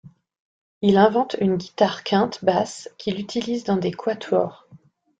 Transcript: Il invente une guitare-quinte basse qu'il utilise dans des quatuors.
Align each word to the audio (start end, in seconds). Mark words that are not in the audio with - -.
Il 0.81 0.97
invente 0.97 1.35
une 1.41 1.57
guitare-quinte 1.57 2.43
basse 2.43 2.89
qu'il 2.97 3.19
utilise 3.19 3.65
dans 3.65 3.77
des 3.77 3.91
quatuors. 3.91 4.67